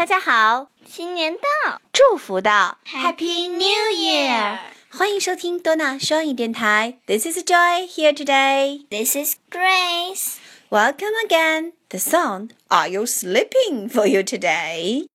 [0.00, 4.56] 大家好，新年到，祝福到，Happy New Year！
[4.90, 6.96] 欢迎收听多纳双语电台。
[7.04, 8.86] This is Joy here today.
[8.88, 10.36] This is Grace.
[10.70, 11.72] Welcome again.
[11.90, 15.09] The song Are You Sleeping for you today?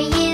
[0.00, 0.29] You.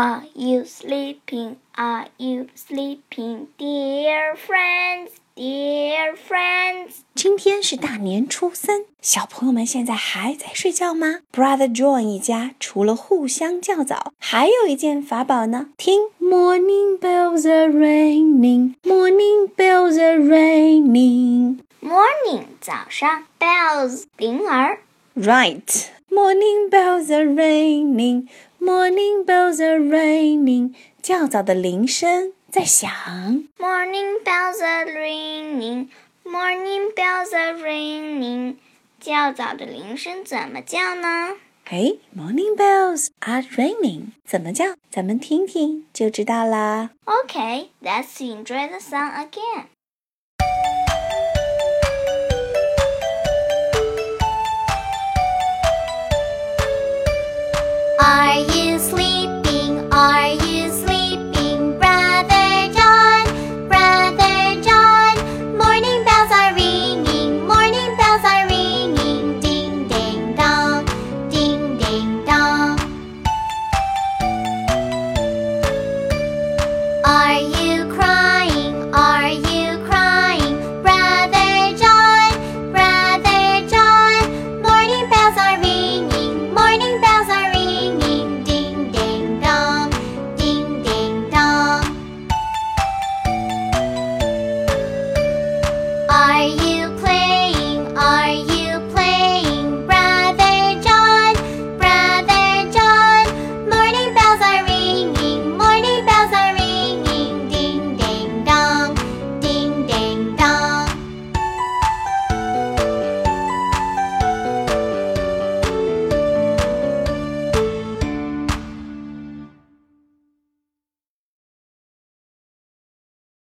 [0.00, 1.56] Are you sleeping?
[1.76, 6.98] Are you sleeping, dear friends, dear friends?
[7.16, 15.70] 今天是大年初三，小朋友们现在还在睡觉吗？Brother John 一家除了互相叫早，还有一件法宝呢。
[15.76, 21.58] 听，Morning bells are ringing, morning bells are ringing.
[21.82, 24.78] Morning 早上，bells 铃儿。
[25.16, 28.28] Right, morning bells are ringing.
[28.59, 32.89] Morning bells are ringing，较早的铃声在响。
[33.57, 35.89] Morning bells are ringing,
[36.23, 38.55] morning bells are ringing，
[38.99, 41.35] 较早的铃声怎么叫呢？
[41.65, 44.75] 哎，Morning bells are ringing，怎么叫？
[44.89, 46.91] 咱们听听就知道啦。
[47.05, 49.65] Okay, let's enjoy the song again.
[57.99, 58.56] Are you